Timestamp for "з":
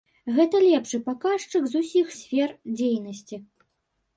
1.73-1.81